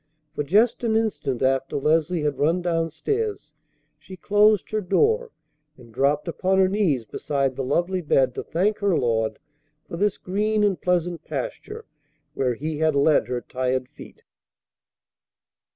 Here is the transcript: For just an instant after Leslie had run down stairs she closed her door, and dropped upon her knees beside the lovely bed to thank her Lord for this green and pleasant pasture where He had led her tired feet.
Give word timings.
For 0.33 0.41
just 0.43 0.83
an 0.83 0.95
instant 0.95 1.43
after 1.43 1.75
Leslie 1.77 2.23
had 2.23 2.39
run 2.39 2.63
down 2.63 2.89
stairs 2.89 3.53
she 3.99 4.17
closed 4.17 4.71
her 4.71 4.81
door, 4.81 5.29
and 5.77 5.93
dropped 5.93 6.27
upon 6.27 6.57
her 6.57 6.67
knees 6.67 7.05
beside 7.05 7.55
the 7.55 7.63
lovely 7.63 8.01
bed 8.01 8.33
to 8.33 8.41
thank 8.43 8.79
her 8.79 8.97
Lord 8.97 9.37
for 9.87 9.97
this 9.97 10.17
green 10.17 10.63
and 10.63 10.81
pleasant 10.81 11.23
pasture 11.23 11.85
where 12.33 12.55
He 12.55 12.79
had 12.79 12.95
led 12.95 13.27
her 13.27 13.41
tired 13.41 13.87
feet. 13.89 14.23